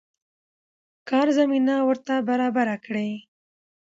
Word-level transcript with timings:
کار 1.09 1.27
زمينه 1.37 1.75
ورته 1.87 2.13
برابره 2.29 2.75
کړي. 2.85 3.09